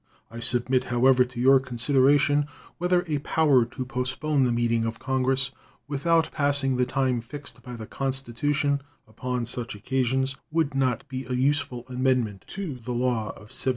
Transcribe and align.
I 0.31 0.39
submit, 0.39 0.85
however, 0.85 1.23
to 1.25 1.39
your 1.39 1.59
consideration 1.59 2.47
whether 2.79 3.03
a 3.05 3.19
power 3.19 3.65
to 3.65 3.85
postpone 3.85 4.45
the 4.45 4.51
meeting 4.51 4.83
of 4.83 4.97
Congress, 4.97 5.51
without 5.87 6.31
passing 6.31 6.77
the 6.77 6.87
time 6.87 7.21
fixed 7.21 7.61
by 7.61 7.75
the 7.75 7.85
Constitution 7.85 8.81
upon 9.07 9.45
such 9.45 9.75
occasions, 9.75 10.37
would 10.49 10.73
not 10.73 11.07
be 11.07 11.25
a 11.27 11.33
useful 11.33 11.85
amendment 11.87 12.45
to 12.47 12.73
the 12.79 12.93
law 12.93 13.27
of 13.27 13.53
1794. 13.53 13.69